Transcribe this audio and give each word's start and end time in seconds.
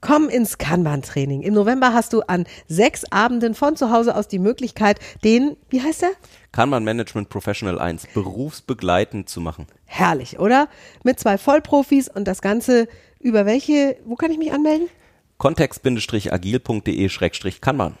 Komm 0.00 0.28
ins 0.28 0.58
Kanban-Training. 0.58 1.42
Im 1.42 1.54
November 1.54 1.92
hast 1.92 2.12
du 2.12 2.20
an 2.22 2.46
sechs 2.68 3.04
Abenden 3.10 3.54
von 3.54 3.74
zu 3.74 3.90
Hause 3.90 4.14
aus 4.14 4.28
die 4.28 4.38
Möglichkeit, 4.38 5.00
den, 5.24 5.56
wie 5.70 5.82
heißt 5.82 6.02
der? 6.02 6.10
Kanban 6.52 6.84
Management 6.84 7.30
Professional 7.30 7.80
1 7.80 8.06
berufsbegleitend 8.14 9.28
zu 9.28 9.40
machen. 9.40 9.66
Herrlich, 9.86 10.38
oder? 10.38 10.68
Mit 11.02 11.18
zwei 11.18 11.36
Vollprofis 11.36 12.08
und 12.08 12.28
das 12.28 12.42
Ganze 12.42 12.86
über 13.18 13.44
welche, 13.44 13.96
wo 14.04 14.14
kann 14.14 14.30
ich 14.30 14.38
mich 14.38 14.52
anmelden? 14.52 14.88
kontext-agil.de-kanban. 15.38 17.98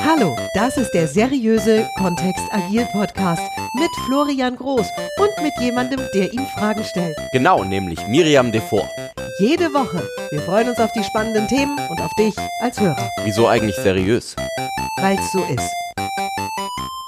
Hallo, 0.00 0.36
das 0.54 0.76
ist 0.78 0.92
der 0.92 1.08
seriöse 1.08 1.86
Kontext 1.98 2.44
Agil 2.50 2.86
Podcast 2.92 3.42
mit 3.74 3.90
Florian 4.06 4.56
Groß 4.56 4.86
und 5.18 5.30
mit 5.42 5.52
jemandem, 5.60 6.00
der 6.14 6.32
ihm 6.32 6.46
Fragen 6.56 6.84
stellt. 6.84 7.16
Genau, 7.32 7.64
nämlich 7.64 7.98
Miriam 8.06 8.52
Devor. 8.52 8.88
Jede 9.40 9.72
Woche. 9.72 10.02
Wir 10.30 10.40
freuen 10.40 10.68
uns 10.68 10.80
auf 10.80 10.90
die 10.90 11.04
spannenden 11.04 11.46
Themen 11.46 11.78
und 11.90 12.00
auf 12.00 12.12
dich 12.18 12.34
als 12.60 12.80
Hörer. 12.80 13.08
Wieso 13.22 13.46
eigentlich 13.46 13.76
seriös? 13.76 14.34
Weil 15.00 15.16
es 15.16 15.30
so 15.30 15.44
ist. 15.44 15.70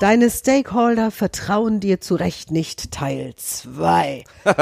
Deine 0.01 0.30
Stakeholder 0.30 1.11
vertrauen 1.11 1.80
dir 1.80 2.01
zu 2.01 2.15
Recht 2.15 2.52
nicht. 2.52 2.93
Teil 2.93 3.35
2. 3.35 4.23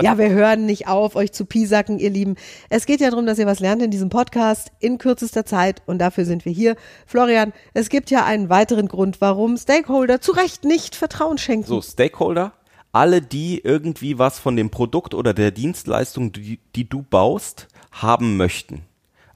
Ja, 0.00 0.18
wir 0.18 0.30
hören 0.30 0.64
nicht 0.64 0.86
auf, 0.86 1.16
euch 1.16 1.32
zu 1.32 1.46
piesacken, 1.46 1.98
ihr 1.98 2.10
Lieben. 2.10 2.36
Es 2.70 2.86
geht 2.86 3.00
ja 3.00 3.10
darum, 3.10 3.26
dass 3.26 3.40
ihr 3.40 3.46
was 3.46 3.58
lernt 3.58 3.82
in 3.82 3.90
diesem 3.90 4.08
Podcast 4.08 4.70
in 4.78 4.98
kürzester 4.98 5.44
Zeit 5.44 5.82
und 5.86 5.98
dafür 5.98 6.24
sind 6.24 6.44
wir 6.44 6.52
hier. 6.52 6.76
Florian, 7.06 7.52
es 7.74 7.88
gibt 7.88 8.08
ja 8.10 8.24
einen 8.24 8.50
weiteren 8.50 8.86
Grund, 8.86 9.20
warum 9.20 9.56
Stakeholder 9.56 10.20
zu 10.20 10.30
Recht 10.30 10.64
nicht 10.64 10.94
Vertrauen 10.94 11.38
schenken. 11.38 11.66
So, 11.66 11.82
Stakeholder, 11.82 12.52
alle, 12.92 13.22
die 13.22 13.58
irgendwie 13.58 14.18
was 14.18 14.38
von 14.38 14.54
dem 14.54 14.70
Produkt 14.70 15.14
oder 15.14 15.34
der 15.34 15.50
Dienstleistung, 15.50 16.32
die, 16.32 16.60
die 16.76 16.88
du 16.88 17.02
baust, 17.02 17.68
haben 17.90 18.36
möchten. 18.36 18.82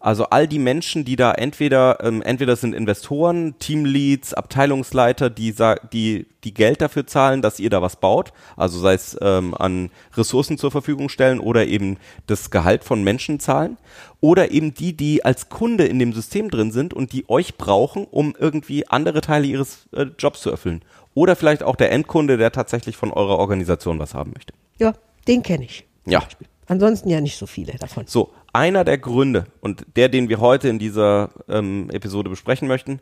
Also 0.06 0.27
all 0.27 0.46
die 0.46 0.60
Menschen, 0.60 1.05
die 1.05 1.17
da 1.17 1.33
entweder 1.33 1.98
ähm, 2.00 2.22
entweder 2.22 2.55
sind 2.55 2.77
Investoren, 2.77 3.58
Teamleads, 3.58 4.34
Abteilungsleiter, 4.34 5.31
die 5.31 5.53
die 5.92 6.27
die 6.44 6.55
Geld 6.55 6.81
dafür 6.81 7.08
zahlen, 7.08 7.42
dass 7.42 7.58
ihr 7.58 7.70
da 7.70 7.83
was 7.83 7.97
baut, 7.97 8.33
also 8.56 8.78
sei 8.78 8.94
es 8.94 9.19
ähm, 9.20 9.53
an 9.55 9.91
Ressourcen 10.14 10.58
zur 10.58 10.70
Verfügung 10.70 11.08
stellen 11.08 11.41
oder 11.41 11.66
eben 11.66 11.97
das 12.28 12.53
Gehalt 12.53 12.84
von 12.84 13.03
Menschen 13.03 13.41
zahlen, 13.41 13.78
oder 14.20 14.53
eben 14.53 14.75
die, 14.75 14.97
die 14.97 15.25
als 15.25 15.48
Kunde 15.48 15.86
in 15.86 15.98
dem 15.98 16.12
System 16.12 16.50
drin 16.50 16.70
sind 16.70 16.94
und 16.94 17.12
die 17.12 17.28
euch 17.28 17.56
brauchen, 17.56 18.06
um 18.09 18.36
irgendwie 18.38 18.86
andere 18.86 19.22
Teile 19.22 19.48
ihres 19.48 19.88
äh, 19.91 20.06
Jobs 20.16 20.41
zu 20.41 20.53
erfüllen. 20.53 20.83
Oder 21.14 21.34
vielleicht 21.34 21.64
auch 21.64 21.75
der 21.75 21.91
Endkunde, 21.91 22.36
der 22.36 22.53
tatsächlich 22.53 22.97
von 22.97 23.11
eurer 23.11 23.41
Organisation 23.41 23.98
was 23.98 24.14
haben 24.14 24.34
möchte. 24.34 24.55
Ja, 24.78 24.92
den 25.27 25.42
kenne 25.42 25.64
ich. 25.64 25.84
Ja. 26.05 26.22
Ansonsten 26.69 27.09
ja 27.11 27.20
nicht 27.20 27.36
so 27.36 27.47
viele 27.47 27.72
davon. 27.75 28.05
So, 28.06 28.33
einer 28.57 28.85
der 28.85 28.97
Gründe 28.97 29.45
und 29.61 29.85
der, 29.97 30.09
den 30.09 30.31
wir 30.31 30.41
heute 30.41 30.69
in 30.69 30.79
dieser 30.79 31.29
ähm, 31.47 31.91
Episode 31.91 32.31
besprechen 32.31 32.67
möchten, 32.67 33.01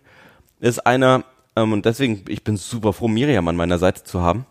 ist 0.59 0.85
einer, 0.85 1.25
ähm, 1.55 1.73
und 1.73 1.87
deswegen, 1.87 2.25
ich 2.29 2.43
bin 2.43 2.57
super 2.57 2.93
froh, 2.93 3.07
Miriam 3.07 3.47
an 3.47 3.55
meiner 3.55 3.79
Seite 3.79 4.03
zu 4.03 4.21
haben, 4.21 4.47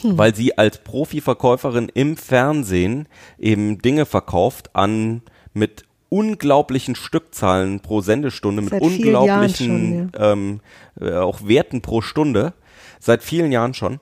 hm. 0.00 0.16
weil 0.16 0.32
sie 0.32 0.56
als 0.56 0.78
Profiverkäuferin 0.78 1.90
im 1.92 2.16
Fernsehen 2.16 3.08
eben 3.36 3.82
Dinge 3.82 4.06
verkauft 4.06 4.70
an 4.76 5.22
mit 5.54 5.86
unglaublichen 6.08 6.94
Stückzahlen 6.94 7.80
pro 7.80 8.00
Sendestunde, 8.00 8.62
mit 8.62 8.74
unglaublichen 8.74 10.10
schon, 10.12 10.20
ja. 10.20 10.32
ähm, 10.32 10.60
äh, 11.00 11.14
auch 11.14 11.48
Werten 11.48 11.82
pro 11.82 12.00
Stunde, 12.00 12.52
seit 13.00 13.24
vielen 13.24 13.50
Jahren 13.50 13.74
schon. 13.74 13.98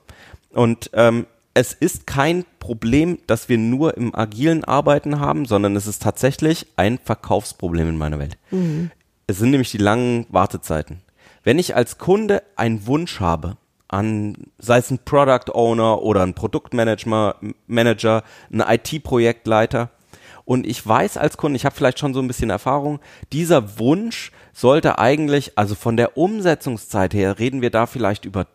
Und 0.51 0.91
ähm, 0.93 1.25
es 1.53 1.73
ist 1.73 2.07
kein 2.07 2.45
Problem, 2.59 3.19
dass 3.27 3.49
wir 3.49 3.57
nur 3.57 3.97
im 3.97 4.15
agilen 4.15 4.63
Arbeiten 4.63 5.19
haben, 5.19 5.45
sondern 5.45 5.75
es 5.75 5.87
ist 5.87 6.01
tatsächlich 6.01 6.67
ein 6.77 6.97
Verkaufsproblem 6.97 7.89
in 7.89 7.97
meiner 7.97 8.19
Welt. 8.19 8.37
Mhm. 8.51 8.91
Es 9.27 9.39
sind 9.39 9.51
nämlich 9.51 9.71
die 9.71 9.77
langen 9.77 10.25
Wartezeiten. 10.29 11.01
Wenn 11.43 11.59
ich 11.59 11.75
als 11.75 11.97
Kunde 11.97 12.43
einen 12.55 12.85
Wunsch 12.87 13.19
habe, 13.19 13.57
an, 13.87 14.35
sei 14.57 14.77
es 14.77 14.89
ein 14.89 14.99
Product 15.03 15.53
Owner 15.53 16.01
oder 16.01 16.23
ein 16.23 16.33
Produktmanager, 16.33 17.35
Manager, 17.67 18.23
ein 18.51 18.61
IT-Projektleiter, 18.61 19.89
und 20.45 20.65
ich 20.65 20.85
weiß 20.85 21.17
als 21.17 21.37
Kunde, 21.37 21.55
ich 21.55 21.65
habe 21.65 21.75
vielleicht 21.75 21.99
schon 21.99 22.13
so 22.13 22.19
ein 22.19 22.27
bisschen 22.27 22.49
Erfahrung, 22.49 22.99
dieser 23.31 23.79
Wunsch 23.79 24.31
sollte 24.53 24.97
eigentlich, 24.97 25.57
also 25.57 25.75
von 25.75 25.97
der 25.97 26.17
Umsetzungszeit 26.17 27.13
her, 27.13 27.39
reden 27.39 27.61
wir 27.61 27.69
da 27.69 27.85
vielleicht 27.85 28.25
über 28.25 28.47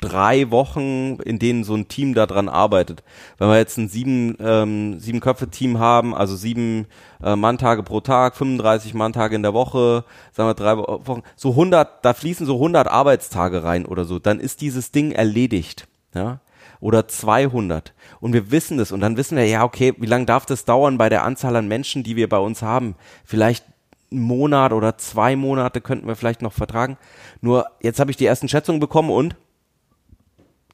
drei 0.00 0.50
Wochen, 0.50 1.18
in 1.24 1.38
denen 1.38 1.64
so 1.64 1.74
ein 1.74 1.88
Team 1.88 2.14
daran 2.14 2.48
arbeitet. 2.48 3.02
Wenn 3.38 3.48
wir 3.48 3.56
jetzt 3.58 3.78
ein 3.78 3.88
sieben, 3.88 4.36
ähm, 4.40 5.00
sieben 5.00 5.20
Köpfe 5.20 5.48
Team 5.48 5.78
haben, 5.78 6.14
also 6.14 6.36
sieben 6.36 6.86
äh, 7.22 7.36
Manntage 7.36 7.82
pro 7.82 8.00
Tag, 8.00 8.36
35 8.36 8.94
Manntage 8.94 9.34
in 9.34 9.42
der 9.42 9.54
Woche, 9.54 10.04
sagen 10.32 10.48
wir 10.48 10.54
drei 10.54 10.76
Wochen, 10.76 11.22
so 11.36 11.50
100, 11.50 12.04
da 12.04 12.14
fließen 12.14 12.46
so 12.46 12.54
100 12.54 12.86
Arbeitstage 12.88 13.64
rein 13.64 13.86
oder 13.86 14.04
so, 14.04 14.18
dann 14.18 14.40
ist 14.40 14.60
dieses 14.60 14.92
Ding 14.92 15.12
erledigt. 15.12 15.88
Ja? 16.14 16.40
Oder 16.80 17.08
200. 17.08 17.92
Und 18.20 18.32
wir 18.32 18.52
wissen 18.52 18.78
das. 18.78 18.92
Und 18.92 19.00
dann 19.00 19.16
wissen 19.16 19.36
wir, 19.36 19.46
ja, 19.46 19.64
okay, 19.64 19.94
wie 19.98 20.06
lange 20.06 20.26
darf 20.26 20.46
das 20.46 20.64
dauern 20.64 20.96
bei 20.96 21.08
der 21.08 21.24
Anzahl 21.24 21.56
an 21.56 21.66
Menschen, 21.66 22.04
die 22.04 22.14
wir 22.14 22.28
bei 22.28 22.38
uns 22.38 22.62
haben? 22.62 22.94
Vielleicht 23.24 23.64
einen 24.10 24.22
Monat 24.22 24.72
oder 24.72 24.96
zwei 24.96 25.34
Monate 25.34 25.80
könnten 25.80 26.06
wir 26.06 26.14
vielleicht 26.14 26.40
noch 26.40 26.52
vertragen. 26.52 26.96
Nur 27.40 27.66
jetzt 27.82 27.98
habe 28.00 28.10
ich 28.10 28.16
die 28.16 28.26
ersten 28.26 28.48
Schätzungen 28.48 28.80
bekommen 28.80 29.10
und 29.10 29.36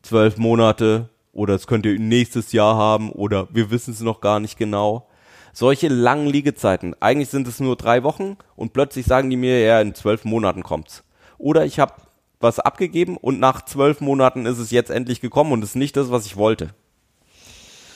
zwölf 0.05 0.37
Monate 0.37 1.09
oder 1.33 1.55
es 1.55 1.67
könnt 1.67 1.87
ihr 1.87 1.99
nächstes 1.99 2.53
Jahr 2.53 2.77
haben 2.77 3.11
oder 3.11 3.49
wir 3.51 3.71
wissen 3.71 3.93
es 3.93 4.01
noch 4.01 4.21
gar 4.21 4.41
nicht 4.41 4.57
genau. 4.57 5.09
Solche 5.53 5.89
langen 5.89 6.27
Liegezeiten. 6.27 6.95
Eigentlich 7.01 7.29
sind 7.29 7.47
es 7.47 7.61
nur 7.61 7.77
drei 7.77 8.03
Wochen 8.03 8.37
und 8.57 8.73
plötzlich 8.73 9.07
sagen 9.07 9.31
die 9.31 9.37
mir, 9.37 9.61
ja, 9.61 9.81
in 9.81 9.95
zwölf 9.95 10.25
Monaten 10.25 10.63
kommt's. 10.63 11.05
Oder 11.39 11.65
ich 11.65 11.79
habe 11.79 11.95
was 12.41 12.59
abgegeben 12.59 13.17
und 13.17 13.41
nach 13.41 13.65
zwölf 13.65 14.01
Monaten 14.01 14.47
ist 14.47 14.59
es 14.59 14.71
jetzt 14.71 14.91
endlich 14.91 15.21
gekommen 15.21 15.53
und 15.53 15.65
ist 15.65 15.77
nicht 15.77 15.97
das, 15.97 16.11
was 16.11 16.27
ich 16.27 16.37
wollte. 16.37 16.75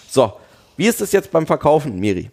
So, 0.09 0.33
wie 0.77 0.87
ist 0.87 1.01
es 1.01 1.13
jetzt 1.13 1.31
beim 1.31 1.47
Verkaufen, 1.47 1.99
Miri? 1.99 2.31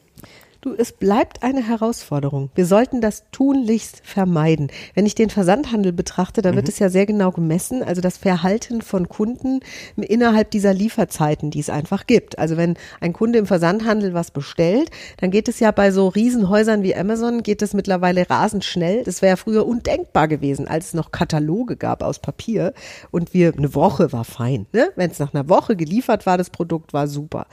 Du, 0.66 0.74
es 0.74 0.94
bleibt 0.94 1.44
eine 1.44 1.62
Herausforderung. 1.62 2.50
Wir 2.56 2.66
sollten 2.66 3.00
das 3.00 3.26
tunlichst 3.32 4.02
vermeiden. 4.04 4.72
Wenn 4.96 5.06
ich 5.06 5.14
den 5.14 5.30
Versandhandel 5.30 5.94
betrachte, 5.94 6.42
da 6.42 6.56
wird 6.56 6.66
mhm. 6.66 6.70
es 6.70 6.80
ja 6.80 6.90
sehr 6.90 7.06
genau 7.06 7.30
gemessen, 7.30 7.84
also 7.84 8.02
das 8.02 8.18
Verhalten 8.18 8.82
von 8.82 9.08
Kunden 9.08 9.60
innerhalb 9.96 10.50
dieser 10.50 10.74
Lieferzeiten, 10.74 11.52
die 11.52 11.60
es 11.60 11.70
einfach 11.70 12.08
gibt. 12.08 12.40
Also 12.40 12.58
wenn 12.58 12.78
ein 13.00 13.14
Kunde 13.14 13.38
im 13.38 13.46
Versandhandel 13.46 14.16
was 14.16 14.32
bestellt, 14.32 14.90
dann 15.18 15.30
geht 15.30 15.48
es 15.50 15.60
ja 15.60 15.70
bei 15.70 15.92
so 15.92 16.08
Riesenhäusern 16.08 16.82
wie 16.82 16.96
Amazon, 16.96 17.44
geht 17.44 17.62
es 17.62 17.76
mittlerweile 17.76 18.28
rasend 18.28 18.66
schnell. 18.66 19.04
Das 19.04 19.22
wäre 19.22 19.34
ja 19.34 19.36
früher 19.36 19.68
undenkbar 19.68 20.28
gewesen, 20.28 20.68
als 20.68 20.88
es 20.88 20.94
noch 20.96 21.12
Kataloge 21.12 21.78
gab 21.78 22.02
aus 22.02 22.18
Papier 22.18 22.74
und 23.12 23.36
wir, 23.36 23.54
eine 23.56 23.76
Woche 23.76 24.12
war 24.12 24.26
fein. 24.26 24.66
Ne? 24.74 24.90
Wenn 24.96 25.12
es 25.12 25.20
nach 25.20 25.32
einer 25.32 25.48
Woche 25.48 25.76
geliefert 25.76 26.26
war, 26.26 26.40
das 26.40 26.50
Produkt 26.50 26.92
war 26.92 27.08
super. 27.08 27.46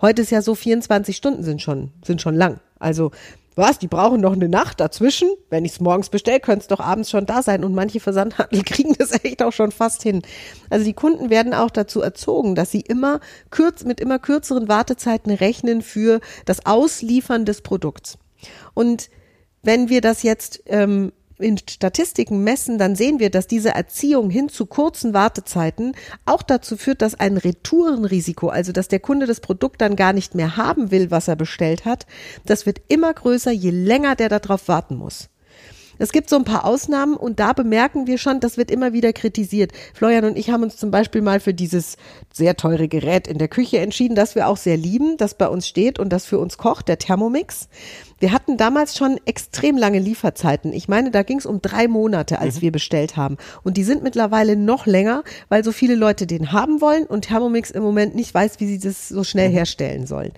Heute 0.00 0.22
ist 0.22 0.30
ja 0.30 0.40
so 0.40 0.54
24 0.54 1.14
Stunden 1.14 1.42
sind 1.42 1.60
schon, 1.60 1.90
sind 2.02 2.22
schon 2.22 2.34
lang. 2.34 2.53
Also, 2.78 3.10
was, 3.56 3.78
die 3.78 3.86
brauchen 3.86 4.20
noch 4.20 4.32
eine 4.32 4.48
Nacht 4.48 4.80
dazwischen? 4.80 5.28
Wenn 5.48 5.64
ich 5.64 5.72
es 5.72 5.80
morgens 5.80 6.08
bestelle, 6.08 6.40
könnte 6.40 6.62
es 6.62 6.66
doch 6.66 6.80
abends 6.80 7.10
schon 7.10 7.24
da 7.24 7.40
sein. 7.40 7.62
Und 7.62 7.74
manche 7.74 8.00
Versandhandel 8.00 8.62
kriegen 8.64 8.94
das 8.98 9.12
echt 9.24 9.42
auch 9.42 9.52
schon 9.52 9.70
fast 9.70 10.02
hin. 10.02 10.22
Also 10.70 10.84
die 10.84 10.92
Kunden 10.92 11.30
werden 11.30 11.54
auch 11.54 11.70
dazu 11.70 12.00
erzogen, 12.00 12.56
dass 12.56 12.72
sie 12.72 12.80
immer 12.80 13.20
kürz, 13.50 13.84
mit 13.84 14.00
immer 14.00 14.18
kürzeren 14.18 14.68
Wartezeiten 14.68 15.32
rechnen 15.32 15.82
für 15.82 16.20
das 16.46 16.66
Ausliefern 16.66 17.44
des 17.44 17.62
Produkts. 17.62 18.18
Und 18.74 19.08
wenn 19.62 19.88
wir 19.88 20.00
das 20.00 20.22
jetzt 20.24 20.62
ähm, 20.66 21.12
in 21.38 21.58
Statistiken 21.58 22.44
messen, 22.44 22.78
dann 22.78 22.96
sehen 22.96 23.18
wir, 23.18 23.30
dass 23.30 23.46
diese 23.46 23.70
Erziehung 23.70 24.30
hin 24.30 24.48
zu 24.48 24.66
kurzen 24.66 25.14
Wartezeiten 25.14 25.94
auch 26.24 26.42
dazu 26.42 26.76
führt, 26.76 27.02
dass 27.02 27.18
ein 27.18 27.36
Retourenrisiko, 27.36 28.48
also 28.48 28.72
dass 28.72 28.88
der 28.88 29.00
Kunde 29.00 29.26
das 29.26 29.40
Produkt 29.40 29.80
dann 29.80 29.96
gar 29.96 30.12
nicht 30.12 30.34
mehr 30.34 30.56
haben 30.56 30.90
will, 30.90 31.10
was 31.10 31.28
er 31.28 31.36
bestellt 31.36 31.84
hat, 31.84 32.06
das 32.46 32.66
wird 32.66 32.80
immer 32.88 33.12
größer, 33.12 33.50
je 33.50 33.70
länger 33.70 34.14
der 34.14 34.28
darauf 34.28 34.68
warten 34.68 34.96
muss. 34.96 35.28
Es 35.98 36.12
gibt 36.12 36.28
so 36.28 36.36
ein 36.36 36.44
paar 36.44 36.64
Ausnahmen 36.64 37.16
und 37.16 37.40
da 37.40 37.52
bemerken 37.52 38.06
wir 38.06 38.18
schon, 38.18 38.40
das 38.40 38.56
wird 38.56 38.70
immer 38.70 38.92
wieder 38.92 39.12
kritisiert. 39.12 39.72
Florian 39.94 40.24
und 40.24 40.36
ich 40.36 40.50
haben 40.50 40.62
uns 40.62 40.76
zum 40.76 40.90
Beispiel 40.90 41.22
mal 41.22 41.40
für 41.40 41.54
dieses 41.54 41.96
sehr 42.32 42.56
teure 42.56 42.88
Gerät 42.88 43.28
in 43.28 43.38
der 43.38 43.48
Küche 43.48 43.78
entschieden, 43.78 44.14
das 44.14 44.34
wir 44.34 44.48
auch 44.48 44.56
sehr 44.56 44.76
lieben, 44.76 45.16
das 45.16 45.34
bei 45.34 45.48
uns 45.48 45.68
steht 45.68 45.98
und 45.98 46.10
das 46.10 46.26
für 46.26 46.38
uns 46.38 46.58
kocht, 46.58 46.88
der 46.88 46.98
Thermomix. 46.98 47.68
Wir 48.18 48.32
hatten 48.32 48.56
damals 48.56 48.96
schon 48.96 49.20
extrem 49.26 49.76
lange 49.76 49.98
Lieferzeiten. 49.98 50.72
Ich 50.72 50.88
meine, 50.88 51.10
da 51.10 51.22
ging 51.22 51.38
es 51.38 51.46
um 51.46 51.60
drei 51.60 51.88
Monate, 51.88 52.38
als 52.38 52.56
mhm. 52.56 52.62
wir 52.62 52.72
bestellt 52.72 53.16
haben. 53.16 53.36
Und 53.62 53.76
die 53.76 53.84
sind 53.84 54.02
mittlerweile 54.02 54.56
noch 54.56 54.86
länger, 54.86 55.24
weil 55.48 55.62
so 55.62 55.72
viele 55.72 55.94
Leute 55.94 56.26
den 56.26 56.52
haben 56.52 56.80
wollen 56.80 57.04
und 57.04 57.26
Thermomix 57.26 57.70
im 57.70 57.82
Moment 57.82 58.14
nicht 58.14 58.32
weiß, 58.32 58.60
wie 58.60 58.66
sie 58.66 58.78
das 58.78 59.08
so 59.08 59.24
schnell 59.24 59.50
mhm. 59.50 59.54
herstellen 59.54 60.06
sollen. 60.06 60.32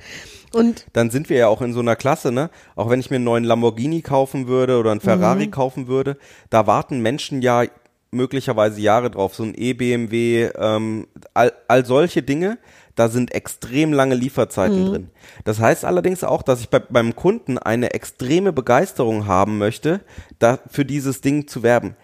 Und 0.56 0.86
dann 0.92 1.10
sind 1.10 1.28
wir 1.28 1.36
ja 1.36 1.48
auch 1.48 1.62
in 1.62 1.72
so 1.72 1.80
einer 1.80 1.96
Klasse, 1.96 2.32
ne? 2.32 2.50
Auch 2.74 2.90
wenn 2.90 3.00
ich 3.00 3.10
mir 3.10 3.16
einen 3.16 3.24
neuen 3.24 3.44
Lamborghini 3.44 4.02
kaufen 4.02 4.48
würde 4.48 4.78
oder 4.78 4.90
einen 4.90 5.00
Ferrari 5.00 5.46
mhm. 5.46 5.50
kaufen 5.50 5.86
würde, 5.86 6.16
da 6.50 6.66
warten 6.66 7.00
Menschen 7.00 7.42
ja 7.42 7.64
möglicherweise 8.10 8.80
Jahre 8.80 9.10
drauf, 9.10 9.34
so 9.34 9.42
ein 9.42 9.54
E-BMW, 9.54 10.50
ähm, 10.56 11.06
all, 11.34 11.52
all 11.68 11.84
solche 11.84 12.22
Dinge, 12.22 12.58
da 12.94 13.08
sind 13.08 13.34
extrem 13.34 13.92
lange 13.92 14.14
Lieferzeiten 14.14 14.84
mhm. 14.84 14.88
drin. 14.88 15.10
Das 15.44 15.60
heißt 15.60 15.84
allerdings 15.84 16.24
auch, 16.24 16.42
dass 16.42 16.60
ich 16.60 16.70
bei, 16.70 16.78
beim 16.78 17.14
Kunden 17.14 17.58
eine 17.58 17.92
extreme 17.92 18.52
Begeisterung 18.52 19.26
haben 19.26 19.58
möchte, 19.58 20.00
da 20.38 20.58
für 20.68 20.84
dieses 20.84 21.20
Ding 21.20 21.46
zu 21.46 21.62
werben. 21.62 21.96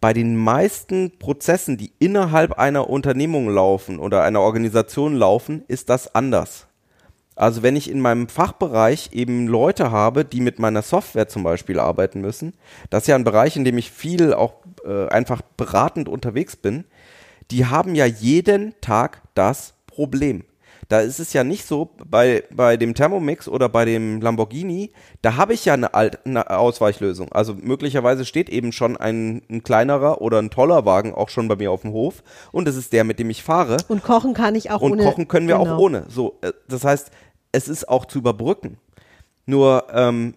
Bei 0.00 0.12
den 0.12 0.36
meisten 0.36 1.18
Prozessen, 1.18 1.76
die 1.76 1.92
innerhalb 1.98 2.52
einer 2.52 2.88
Unternehmung 2.88 3.48
laufen 3.48 3.98
oder 3.98 4.22
einer 4.22 4.40
Organisation 4.40 5.16
laufen, 5.16 5.64
ist 5.66 5.90
das 5.90 6.14
anders. 6.14 6.67
Also 7.38 7.62
wenn 7.62 7.76
ich 7.76 7.88
in 7.88 8.00
meinem 8.00 8.28
Fachbereich 8.28 9.10
eben 9.12 9.46
Leute 9.46 9.92
habe, 9.92 10.24
die 10.24 10.40
mit 10.40 10.58
meiner 10.58 10.82
Software 10.82 11.28
zum 11.28 11.44
Beispiel 11.44 11.78
arbeiten 11.78 12.20
müssen, 12.20 12.54
das 12.90 13.04
ist 13.04 13.06
ja 13.06 13.14
ein 13.14 13.22
Bereich, 13.22 13.56
in 13.56 13.64
dem 13.64 13.78
ich 13.78 13.92
viel 13.92 14.34
auch 14.34 14.54
äh, 14.84 15.06
einfach 15.06 15.40
beratend 15.56 16.08
unterwegs 16.08 16.56
bin, 16.56 16.84
die 17.52 17.66
haben 17.66 17.94
ja 17.94 18.06
jeden 18.06 18.74
Tag 18.80 19.22
das 19.34 19.74
Problem. 19.86 20.42
Da 20.88 21.00
ist 21.00 21.20
es 21.20 21.34
ja 21.34 21.44
nicht 21.44 21.66
so, 21.66 21.90
bei, 22.06 22.44
bei 22.50 22.78
dem 22.78 22.94
Thermomix 22.94 23.46
oder 23.46 23.68
bei 23.68 23.84
dem 23.84 24.22
Lamborghini, 24.22 24.92
da 25.20 25.36
habe 25.36 25.52
ich 25.52 25.66
ja 25.66 25.74
eine, 25.74 25.92
Alt, 25.92 26.24
eine 26.24 26.48
Ausweichlösung. 26.48 27.30
Also 27.30 27.54
möglicherweise 27.54 28.24
steht 28.24 28.48
eben 28.48 28.72
schon 28.72 28.96
ein, 28.96 29.42
ein, 29.50 29.62
kleinerer 29.62 30.22
oder 30.22 30.38
ein 30.38 30.48
toller 30.48 30.86
Wagen 30.86 31.12
auch 31.14 31.28
schon 31.28 31.46
bei 31.46 31.56
mir 31.56 31.70
auf 31.70 31.82
dem 31.82 31.92
Hof 31.92 32.22
und 32.52 32.66
das 32.66 32.76
ist 32.76 32.94
der, 32.94 33.04
mit 33.04 33.18
dem 33.18 33.28
ich 33.28 33.42
fahre. 33.42 33.76
Und 33.88 34.02
kochen 34.02 34.32
kann 34.32 34.54
ich 34.54 34.70
auch 34.70 34.80
und 34.80 34.92
ohne. 34.92 35.02
Und 35.02 35.08
kochen 35.08 35.28
können 35.28 35.46
wir 35.46 35.58
genau. 35.58 35.74
auch 35.74 35.78
ohne. 35.78 36.06
So, 36.08 36.38
äh, 36.40 36.52
das 36.68 36.84
heißt, 36.84 37.10
es 37.52 37.68
ist 37.68 37.88
auch 37.88 38.04
zu 38.06 38.18
überbrücken. 38.18 38.78
Nur 39.46 39.86
ähm, 39.92 40.34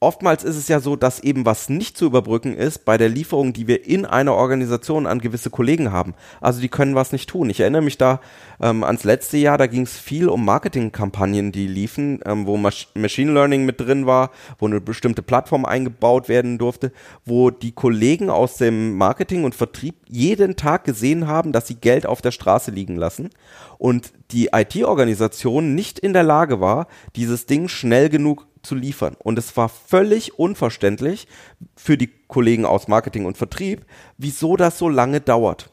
oftmals 0.00 0.44
ist 0.44 0.56
es 0.56 0.68
ja 0.68 0.80
so, 0.80 0.94
dass 0.94 1.20
eben 1.20 1.44
was 1.44 1.68
nicht 1.68 1.96
zu 1.96 2.06
überbrücken 2.06 2.54
ist 2.56 2.84
bei 2.84 2.96
der 2.96 3.08
Lieferung, 3.08 3.52
die 3.52 3.66
wir 3.66 3.86
in 3.86 4.06
einer 4.06 4.34
Organisation 4.34 5.06
an 5.06 5.20
gewisse 5.20 5.50
Kollegen 5.50 5.90
haben. 5.90 6.14
Also 6.40 6.60
die 6.60 6.68
können 6.68 6.94
was 6.94 7.10
nicht 7.10 7.28
tun. 7.28 7.50
Ich 7.50 7.60
erinnere 7.60 7.82
mich 7.82 7.98
da 7.98 8.20
ähm, 8.60 8.84
ans 8.84 9.04
letzte 9.04 9.38
Jahr, 9.38 9.58
da 9.58 9.66
ging 9.66 9.82
es 9.82 9.98
viel 9.98 10.28
um 10.28 10.44
Marketingkampagnen, 10.44 11.50
die 11.50 11.66
liefen, 11.66 12.20
ähm, 12.24 12.46
wo 12.46 12.56
Masch 12.56 12.88
Machine 12.94 13.32
Learning 13.32 13.64
mit 13.64 13.80
drin 13.80 14.06
war, 14.06 14.30
wo 14.58 14.66
eine 14.66 14.80
bestimmte 14.80 15.22
Plattform 15.22 15.64
eingebaut 15.64 16.28
werden 16.28 16.58
durfte, 16.58 16.92
wo 17.24 17.50
die 17.50 17.72
Kollegen 17.72 18.30
aus 18.30 18.56
dem 18.56 18.96
Marketing 18.96 19.44
und 19.44 19.54
Vertrieb 19.54 19.96
jeden 20.06 20.54
Tag 20.54 20.84
gesehen 20.84 21.26
haben, 21.26 21.52
dass 21.52 21.66
sie 21.66 21.74
Geld 21.74 22.06
auf 22.06 22.22
der 22.22 22.30
Straße 22.30 22.70
liegen 22.70 22.96
lassen 22.96 23.30
und 23.78 24.12
die 24.30 24.50
IT-Organisation 24.52 25.74
nicht 25.74 25.98
in 25.98 26.12
der 26.12 26.22
Lage 26.22 26.60
war, 26.60 26.86
dieses 27.16 27.46
Ding 27.46 27.68
schnell 27.68 28.08
genug 28.08 28.46
zu 28.68 28.74
liefern. 28.74 29.16
Und 29.18 29.38
es 29.38 29.56
war 29.56 29.68
völlig 29.68 30.38
unverständlich 30.38 31.26
für 31.74 31.96
die 31.96 32.10
Kollegen 32.28 32.64
aus 32.64 32.86
Marketing 32.86 33.24
und 33.24 33.36
Vertrieb, 33.36 33.84
wieso 34.18 34.56
das 34.56 34.78
so 34.78 34.88
lange 34.88 35.20
dauert. 35.20 35.70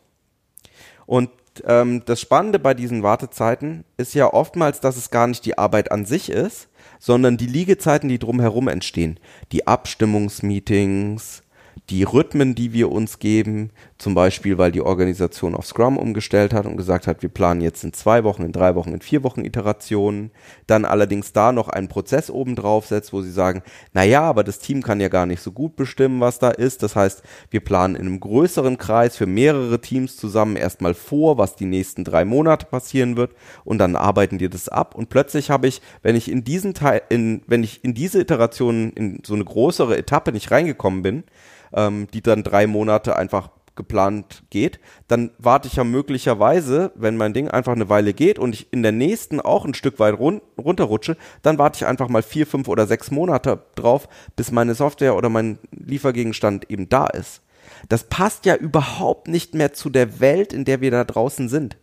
Und 1.06 1.30
ähm, 1.66 2.04
das 2.06 2.20
Spannende 2.20 2.58
bei 2.58 2.74
diesen 2.74 3.04
Wartezeiten 3.04 3.84
ist 3.98 4.16
ja 4.16 4.34
oftmals, 4.34 4.80
dass 4.80 4.98
es 4.98 5.12
gar 5.12 5.28
nicht 5.28 5.46
die 5.46 5.58
Arbeit 5.58 5.92
an 5.92 6.06
sich 6.06 6.30
ist, 6.30 6.70
sondern 7.00 7.38
die 7.38 7.48
Liegezeiten, 7.48 8.10
die 8.10 8.20
drumherum 8.20 8.68
entstehen. 8.68 9.20
Die 9.52 9.68
Abstimmungsmeetings, 9.68 11.44
die 11.90 12.04
Rhythmen, 12.04 12.56
die 12.56 12.74
wir 12.74 12.92
uns 12.92 13.20
geben, 13.20 13.72
zum 13.98 14.14
Beispiel, 14.14 14.58
weil 14.58 14.74
die 14.74 14.82
Organisation 14.82 15.56
auf 15.56 15.66
Scrum 15.66 15.98
umgestellt 15.98 16.54
hat 16.54 16.66
und 16.66 16.76
gesagt 16.76 17.08
hat, 17.08 17.22
wir 17.22 17.30
planen 17.30 17.62
jetzt 17.62 17.82
in 17.86 17.94
zwei 17.94 18.26
Wochen, 18.26 18.44
in 18.44 18.52
drei 18.52 18.76
Wochen, 18.76 18.92
in 18.92 19.00
vier 19.00 19.24
Wochen 19.24 19.46
Iterationen, 19.46 20.32
dann 20.68 20.84
allerdings 20.84 21.32
da 21.32 21.54
noch 21.54 21.70
einen 21.70 21.88
Prozess 21.88 22.30
oben 22.30 22.58
drauf 22.58 22.88
setzt, 22.88 23.14
wo 23.14 23.22
sie 23.22 23.32
sagen, 23.32 23.64
na 23.94 24.04
ja, 24.04 24.22
aber 24.22 24.44
das 24.44 24.60
Team 24.60 24.84
kann 24.84 25.00
ja 25.00 25.08
gar 25.08 25.26
nicht 25.26 25.42
so 25.42 25.54
gut 25.54 25.78
bestimmen, 25.78 26.20
was 26.20 26.40
da 26.40 26.50
ist. 26.50 26.84
Das 26.84 26.98
heißt, 26.98 27.24
wir 27.50 27.62
planen 27.62 27.96
in 27.96 28.08
einem 28.08 28.20
größeren 28.20 28.78
Kreis 28.78 29.16
für 29.16 29.28
mehrere 29.28 29.80
Teams 29.80 30.18
zusammen 30.18 30.58
erstmal 30.58 30.94
vor, 30.94 31.38
was 31.38 31.56
die 31.56 31.66
nächsten 31.66 32.04
drei 32.04 32.26
Monate 32.26 32.66
passieren 32.66 33.16
wird. 33.16 33.32
Und 33.64 33.78
dann 33.78 33.96
arbeiten 33.96 34.38
die 34.38 34.50
das 34.50 34.68
ab. 34.68 34.94
Und 34.96 35.08
plötzlich 35.08 35.50
habe 35.50 35.68
ich, 35.68 35.82
wenn 36.02 36.18
ich 36.18 36.30
in 36.30 36.44
diesen 36.44 36.74
Teil, 36.74 37.02
in, 37.08 37.44
wenn 37.48 37.64
ich 37.64 37.86
in 37.86 37.94
diese 37.94 38.20
Iteration 38.20 38.92
in 38.92 39.22
so 39.26 39.36
eine 39.36 39.46
größere 39.46 39.98
Etappe 39.98 40.34
nicht 40.34 40.52
reingekommen 40.52 41.02
bin, 41.02 41.24
ähm, 41.74 42.08
die 42.14 42.22
dann 42.22 42.44
drei 42.44 42.68
Monate 42.68 43.16
einfach 43.16 43.50
geplant 43.76 44.44
geht, 44.50 44.80
dann 45.08 45.32
warte 45.38 45.68
ich 45.68 45.76
ja 45.76 45.84
möglicherweise, 45.84 46.92
wenn 46.96 47.18
mein 47.18 47.34
Ding 47.34 47.50
einfach 47.50 47.74
eine 47.74 47.90
Weile 47.90 48.14
geht 48.14 48.40
und 48.40 48.54
ich 48.54 48.72
in 48.72 48.84
der 48.84 48.92
nächsten 48.92 49.40
auch 49.40 49.66
ein 49.66 49.74
Stück 49.74 50.00
weit 50.00 50.18
run 50.18 50.42
runterrutsche, 50.58 51.18
dann 51.42 51.58
warte 51.58 51.78
ich 51.78 51.86
einfach 51.86 52.10
mal 52.10 52.24
vier, 52.24 52.48
fünf 52.48 52.68
oder 52.68 52.88
sechs 52.88 53.12
Monate 53.12 53.64
drauf, 53.76 54.08
bis 54.36 54.52
meine 54.52 54.76
Software 54.76 55.16
oder 55.16 55.30
mein 55.30 55.60
Liefergegenstand 55.72 56.70
eben 56.70 56.90
da 56.90 57.08
ist. 57.08 57.42
Das 57.90 58.06
passt 58.06 58.46
ja 58.46 58.56
überhaupt 58.56 59.28
nicht 59.28 59.54
mehr 59.54 59.74
zu 59.74 59.90
der 59.90 60.20
Welt, 60.20 60.54
in 60.54 60.66
der 60.66 60.82
wir 60.82 60.92
da 60.92 61.04
draußen 61.04 61.50
sind. 61.50 61.78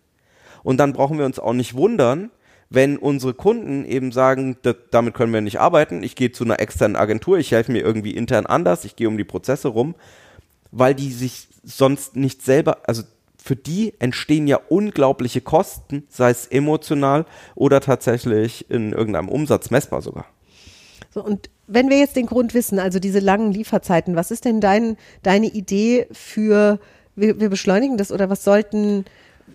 Und 0.62 0.78
dann 0.78 0.92
brauchen 0.92 1.18
wir 1.18 1.26
uns 1.26 1.38
auch 1.38 1.52
nicht 1.52 1.74
wundern, 1.74 2.30
wenn 2.70 2.96
unsere 2.96 3.34
Kunden 3.34 3.84
eben 3.84 4.12
sagen, 4.12 4.56
damit 4.90 5.12
können 5.14 5.32
wir 5.32 5.42
nicht 5.42 5.60
arbeiten, 5.60 6.02
ich 6.02 6.16
gehe 6.16 6.32
zu 6.32 6.44
einer 6.44 6.58
externen 6.58 6.96
Agentur, 6.96 7.38
ich 7.38 7.52
helfe 7.52 7.70
mir 7.70 7.82
irgendwie 7.82 8.12
intern 8.12 8.46
anders, 8.46 8.86
ich 8.86 8.96
gehe 8.96 9.08
um 9.08 9.18
die 9.18 9.24
Prozesse 9.24 9.68
rum, 9.68 9.94
weil 10.72 10.94
die 10.94 11.12
sich 11.12 11.48
sonst 11.62 12.16
nicht 12.16 12.42
selber, 12.42 12.78
also 12.88 13.02
für 13.36 13.56
die 13.56 13.94
entstehen 13.98 14.46
ja 14.46 14.58
unglaubliche 14.68 15.40
Kosten, 15.40 16.04
sei 16.08 16.30
es 16.30 16.46
emotional 16.46 17.26
oder 17.54 17.80
tatsächlich 17.80 18.70
in 18.70 18.92
irgendeinem 18.92 19.28
Umsatz 19.28 19.70
messbar 19.70 20.02
sogar. 20.02 20.26
So, 21.10 21.22
und 21.24 21.50
wenn 21.66 21.90
wir 21.90 21.98
jetzt 21.98 22.16
den 22.16 22.26
Grund 22.26 22.54
wissen, 22.54 22.78
also 22.78 22.98
diese 22.98 23.18
langen 23.18 23.52
Lieferzeiten, 23.52 24.16
was 24.16 24.30
ist 24.30 24.44
denn 24.44 24.60
dein, 24.60 24.96
deine 25.22 25.46
Idee 25.46 26.06
für, 26.12 26.78
wir, 27.16 27.38
wir 27.40 27.50
beschleunigen 27.50 27.96
das 27.96 28.12
oder 28.12 28.30
was 28.30 28.44
sollten. 28.44 29.04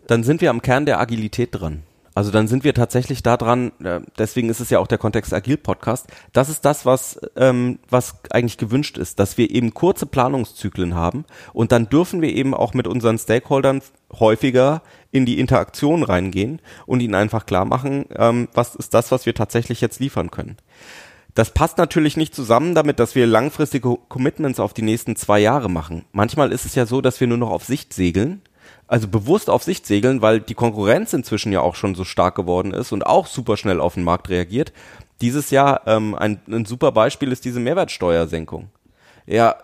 Dann 0.07 0.23
sind 0.23 0.41
wir 0.41 0.49
am 0.49 0.61
Kern 0.61 0.85
der 0.85 0.99
Agilität 0.99 1.49
dran. 1.51 1.83
Also 2.17 2.31
dann 2.31 2.47
sind 2.47 2.63
wir 2.63 2.73
tatsächlich 2.73 3.21
da 3.21 3.37
dran, 3.37 3.71
äh, 3.83 3.99
deswegen 4.17 4.49
ist 4.49 4.59
es 4.59 4.71
ja 4.71 4.79
auch 4.79 4.87
der 4.87 4.97
Kontext 4.97 5.35
Agil 5.35 5.55
Podcast. 5.55 6.07
Das 6.33 6.49
ist 6.49 6.65
das, 6.65 6.83
was, 6.83 7.19
ähm, 7.35 7.77
was 7.91 8.15
eigentlich 8.31 8.57
gewünscht 8.57 8.97
ist, 8.97 9.19
dass 9.19 9.37
wir 9.37 9.51
eben 9.51 9.75
kurze 9.75 10.07
Planungszyklen 10.07 10.95
haben 10.95 11.25
und 11.53 11.71
dann 11.71 11.89
dürfen 11.89 12.23
wir 12.23 12.33
eben 12.33 12.55
auch 12.55 12.73
mit 12.73 12.87
unseren 12.87 13.19
Stakeholdern 13.19 13.83
häufiger 14.11 14.81
in 15.11 15.27
die 15.27 15.39
Interaktion 15.39 16.01
reingehen 16.01 16.59
und 16.87 17.01
ihnen 17.01 17.13
einfach 17.13 17.45
klar 17.45 17.65
machen, 17.65 18.05
ähm, 18.15 18.47
was 18.51 18.73
ist 18.73 18.95
das, 18.95 19.11
was 19.11 19.27
wir 19.27 19.35
tatsächlich 19.35 19.79
jetzt 19.79 19.99
liefern 19.99 20.31
können. 20.31 20.57
Das 21.35 21.51
passt 21.51 21.77
natürlich 21.77 22.17
nicht 22.17 22.33
zusammen 22.33 22.73
damit, 22.73 22.99
dass 22.99 23.13
wir 23.13 23.27
langfristige 23.27 23.95
Commitments 24.09 24.59
auf 24.59 24.73
die 24.73 24.81
nächsten 24.81 25.17
zwei 25.17 25.37
Jahre 25.37 25.69
machen. 25.69 26.05
Manchmal 26.13 26.51
ist 26.51 26.65
es 26.65 26.73
ja 26.73 26.87
so, 26.87 26.99
dass 26.99 27.19
wir 27.19 27.27
nur 27.27 27.37
noch 27.37 27.51
auf 27.51 27.63
Sicht 27.63 27.93
segeln 27.93 28.41
also 28.87 29.07
bewusst 29.07 29.49
auf 29.49 29.63
Sicht 29.63 29.85
segeln, 29.85 30.21
weil 30.21 30.39
die 30.39 30.53
Konkurrenz 30.53 31.13
inzwischen 31.13 31.51
ja 31.51 31.61
auch 31.61 31.75
schon 31.75 31.95
so 31.95 32.03
stark 32.03 32.35
geworden 32.35 32.73
ist 32.73 32.91
und 32.91 33.05
auch 33.05 33.27
super 33.27 33.57
schnell 33.57 33.81
auf 33.81 33.95
den 33.95 34.03
Markt 34.03 34.29
reagiert. 34.29 34.71
Dieses 35.21 35.49
Jahr 35.49 35.81
ähm, 35.87 36.15
ein, 36.15 36.39
ein 36.47 36.65
super 36.65 36.91
Beispiel 36.91 37.31
ist 37.31 37.43
diese 37.45 37.59
Mehrwertsteuersenkung. 37.59 38.69
Ja, 39.25 39.55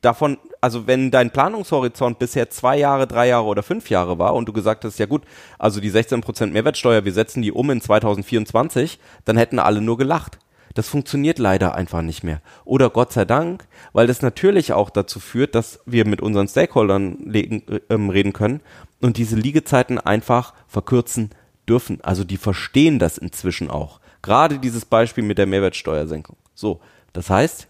davon, 0.00 0.38
also 0.60 0.86
wenn 0.86 1.10
dein 1.10 1.30
Planungshorizont 1.30 2.18
bisher 2.18 2.50
zwei 2.50 2.78
Jahre, 2.78 3.06
drei 3.06 3.28
Jahre 3.28 3.46
oder 3.46 3.62
fünf 3.62 3.90
Jahre 3.90 4.18
war 4.18 4.34
und 4.34 4.48
du 4.48 4.52
gesagt 4.52 4.84
hast, 4.84 4.98
ja 4.98 5.06
gut, 5.06 5.22
also 5.58 5.80
die 5.80 5.90
16% 5.90 6.46
Mehrwertsteuer, 6.46 7.04
wir 7.04 7.12
setzen 7.12 7.42
die 7.42 7.52
um 7.52 7.70
in 7.70 7.80
2024, 7.80 8.98
dann 9.24 9.36
hätten 9.36 9.58
alle 9.58 9.80
nur 9.80 9.98
gelacht. 9.98 10.38
Das 10.78 10.88
funktioniert 10.88 11.40
leider 11.40 11.74
einfach 11.74 12.02
nicht 12.02 12.22
mehr. 12.22 12.40
Oder 12.64 12.88
Gott 12.88 13.12
sei 13.12 13.24
Dank, 13.24 13.66
weil 13.92 14.06
das 14.06 14.22
natürlich 14.22 14.72
auch 14.72 14.90
dazu 14.90 15.18
führt, 15.18 15.56
dass 15.56 15.80
wir 15.86 16.06
mit 16.06 16.20
unseren 16.20 16.46
Stakeholdern 16.46 17.34
äh, 17.34 17.94
reden 17.94 18.32
können 18.32 18.60
und 19.00 19.16
diese 19.16 19.34
Liegezeiten 19.34 19.98
einfach 19.98 20.54
verkürzen 20.68 21.30
dürfen. 21.68 21.98
Also 22.04 22.22
die 22.22 22.36
verstehen 22.36 23.00
das 23.00 23.18
inzwischen 23.18 23.72
auch. 23.72 23.98
Gerade 24.22 24.60
dieses 24.60 24.84
Beispiel 24.84 25.24
mit 25.24 25.36
der 25.36 25.46
Mehrwertsteuersenkung. 25.46 26.36
So, 26.54 26.78
das 27.12 27.28
heißt, 27.28 27.66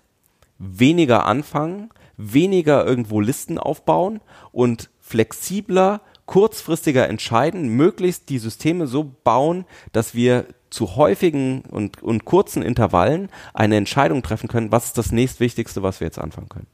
weniger 0.58 1.24
anfangen, 1.24 1.88
weniger 2.18 2.84
irgendwo 2.84 3.22
Listen 3.22 3.56
aufbauen 3.56 4.20
und 4.52 4.90
flexibler, 5.00 6.02
kurzfristiger 6.28 7.08
entscheiden, 7.08 7.70
möglichst 7.70 8.28
die 8.28 8.38
Systeme 8.38 8.86
so 8.86 9.10
bauen, 9.24 9.64
dass 9.92 10.14
wir 10.14 10.46
zu 10.70 10.94
häufigen 10.96 11.62
und, 11.62 12.02
und 12.02 12.26
kurzen 12.26 12.62
Intervallen 12.62 13.30
eine 13.54 13.76
Entscheidung 13.76 14.22
treffen 14.22 14.46
können, 14.46 14.70
was 14.70 14.84
ist 14.84 14.98
das 14.98 15.10
nächstwichtigste, 15.10 15.82
was 15.82 16.00
wir 16.00 16.06
jetzt 16.06 16.18
anfangen 16.18 16.50
können. 16.50 16.66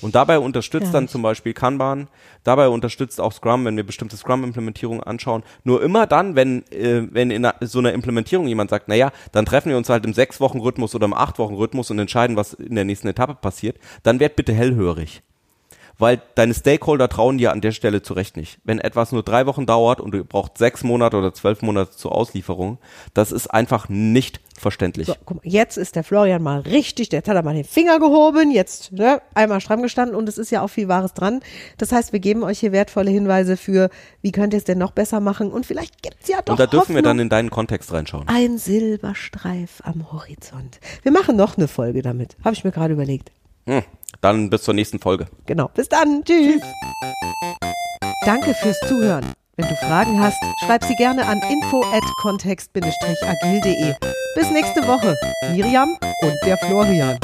Und 0.00 0.16
dabei 0.16 0.40
unterstützt 0.40 0.86
ja. 0.86 0.92
dann 0.92 1.06
zum 1.06 1.22
Beispiel 1.22 1.54
Kanban, 1.54 2.08
dabei 2.42 2.68
unterstützt 2.68 3.20
auch 3.20 3.32
Scrum, 3.32 3.64
wenn 3.64 3.76
wir 3.76 3.86
bestimmte 3.86 4.16
Scrum-Implementierungen 4.16 5.04
anschauen. 5.04 5.44
Nur 5.62 5.82
immer 5.82 6.08
dann, 6.08 6.34
wenn, 6.34 6.66
äh, 6.72 7.06
wenn 7.12 7.30
in 7.30 7.48
so 7.60 7.78
einer 7.78 7.92
Implementierung 7.92 8.48
jemand 8.48 8.70
sagt, 8.70 8.88
naja, 8.88 9.12
dann 9.30 9.46
treffen 9.46 9.70
wir 9.70 9.76
uns 9.76 9.88
halt 9.88 10.04
im 10.04 10.12
Sechs-Wochen-Rhythmus 10.12 10.96
oder 10.96 11.06
im 11.06 11.14
Acht-Wochen-Rhythmus 11.14 11.92
und 11.92 12.00
entscheiden, 12.00 12.36
was 12.36 12.54
in 12.54 12.74
der 12.74 12.84
nächsten 12.84 13.06
Etappe 13.06 13.36
passiert, 13.36 13.78
dann 14.02 14.18
werd 14.18 14.34
bitte 14.34 14.52
hellhörig 14.52 15.22
weil 16.00 16.20
deine 16.34 16.54
Stakeholder 16.54 17.08
trauen 17.08 17.38
dir 17.38 17.52
an 17.52 17.60
der 17.60 17.72
Stelle 17.72 18.02
zu 18.02 18.14
Recht 18.14 18.36
nicht. 18.36 18.58
Wenn 18.64 18.78
etwas 18.78 19.12
nur 19.12 19.22
drei 19.22 19.46
Wochen 19.46 19.66
dauert 19.66 20.00
und 20.00 20.12
du 20.12 20.24
brauchst 20.24 20.58
sechs 20.58 20.82
Monate 20.82 21.16
oder 21.16 21.34
zwölf 21.34 21.62
Monate 21.62 21.92
zur 21.92 22.12
Auslieferung, 22.12 22.78
das 23.14 23.32
ist 23.32 23.48
einfach 23.48 23.88
nicht 23.88 24.40
verständlich. 24.60 25.06
So, 25.08 25.14
guck 25.24 25.38
mal, 25.38 25.50
jetzt 25.50 25.76
ist 25.76 25.96
der 25.96 26.04
Florian 26.04 26.42
mal 26.42 26.60
richtig, 26.60 27.10
jetzt 27.12 27.28
hat 27.28 27.36
er 27.36 27.42
mal 27.42 27.54
den 27.54 27.64
Finger 27.64 27.98
gehoben, 27.98 28.50
jetzt 28.50 28.92
ne, 28.92 29.20
einmal 29.34 29.60
stramm 29.60 29.82
gestanden 29.82 30.14
und 30.14 30.28
es 30.28 30.38
ist 30.38 30.50
ja 30.50 30.62
auch 30.62 30.68
viel 30.68 30.88
Wahres 30.88 31.14
dran. 31.14 31.40
Das 31.78 31.92
heißt, 31.92 32.12
wir 32.12 32.20
geben 32.20 32.42
euch 32.42 32.60
hier 32.60 32.72
wertvolle 32.72 33.10
Hinweise 33.10 33.56
für, 33.56 33.90
wie 34.22 34.32
könnt 34.32 34.52
ihr 34.52 34.58
es 34.58 34.64
denn 34.64 34.78
noch 34.78 34.92
besser 34.92 35.20
machen 35.20 35.50
und 35.50 35.66
vielleicht 35.66 36.02
gibt's 36.02 36.28
ja 36.28 36.42
doch 36.42 36.52
und 36.52 36.60
da 36.60 36.66
dürfen 36.66 36.80
Hoffnung. 36.80 36.96
wir 36.96 37.02
dann 37.02 37.18
in 37.18 37.28
deinen 37.28 37.50
Kontext 37.50 37.92
reinschauen. 37.92 38.28
Ein 38.28 38.58
Silberstreif 38.58 39.82
am 39.84 40.12
Horizont. 40.12 40.80
Wir 41.02 41.12
machen 41.12 41.36
noch 41.36 41.56
eine 41.56 41.68
Folge 41.68 42.02
damit, 42.02 42.36
habe 42.44 42.54
ich 42.54 42.64
mir 42.64 42.72
gerade 42.72 42.92
überlegt. 42.94 43.32
Hm, 43.66 43.82
dann 44.20 44.50
bis 44.50 44.62
zur 44.62 44.74
nächsten 44.74 44.98
Folge. 44.98 45.26
Genau, 45.46 45.68
bis 45.74 45.88
dann, 45.88 46.22
tschüss. 46.24 46.62
Danke 48.24 48.54
fürs 48.54 48.78
Zuhören. 48.88 49.32
Wenn 49.56 49.68
du 49.68 49.76
Fragen 49.76 50.18
hast, 50.18 50.38
schreib 50.64 50.84
sie 50.84 50.94
gerne 50.94 51.26
an 51.26 51.40
info 51.50 51.82
at 51.92 52.02
kontext-agil.de. 52.22 53.94
Bis 54.34 54.50
nächste 54.50 54.86
Woche. 54.86 55.16
Miriam 55.52 55.88
und 56.22 56.34
der 56.46 56.56
Florian. 56.58 57.18